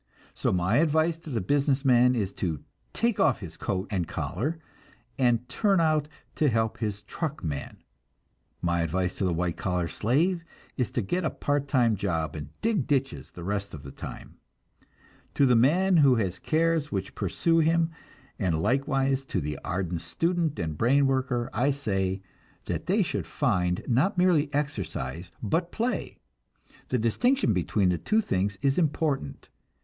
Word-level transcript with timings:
So 0.33 0.51
my 0.51 0.77
advice 0.77 1.19
to 1.19 1.29
the 1.29 1.41
business 1.41 1.85
man 1.85 2.15
is 2.15 2.33
to 2.41 2.63
take 2.91 3.19
off 3.19 3.41
his 3.41 3.55
coat 3.55 3.85
and 3.91 4.07
collar 4.07 4.57
and 5.19 5.47
turn 5.47 5.79
out 5.79 6.07
and 6.39 6.49
help 6.49 6.79
his 6.79 7.03
truck 7.03 7.43
man; 7.43 7.83
my 8.63 8.81
advice 8.81 9.13
to 9.19 9.25
the 9.25 9.31
white 9.31 9.57
collar 9.57 9.87
slave 9.87 10.43
is 10.75 10.89
to 10.93 11.03
get 11.03 11.23
a 11.23 11.29
part 11.29 11.67
time 11.67 11.95
job, 11.95 12.35
and 12.35 12.49
dig 12.63 12.87
ditches 12.87 13.29
the 13.29 13.43
rest 13.43 13.75
of 13.75 13.83
the 13.83 13.91
time. 13.91 14.39
To 15.35 15.45
the 15.45 15.55
man 15.55 15.97
who 15.97 16.15
has 16.15 16.39
cares 16.39 16.91
which 16.91 17.13
pursue 17.13 17.59
him, 17.59 17.91
and 18.39 18.59
likewise 18.59 19.23
to 19.25 19.39
the 19.39 19.59
ardent 19.63 20.01
student 20.01 20.57
and 20.57 20.75
brain 20.79 21.05
worker, 21.05 21.47
I 21.53 21.69
say 21.69 22.23
that 22.65 22.87
they 22.87 23.03
should 23.03 23.27
find, 23.27 23.83
not 23.87 24.17
merely 24.17 24.51
exercise, 24.51 25.31
but 25.43 25.71
play. 25.71 26.17
The 26.89 26.97
distinction 26.97 27.53
between 27.53 27.89
the 27.89 27.99
two 27.99 28.21
things 28.21 28.57
is 28.63 28.79
important. 28.79 29.49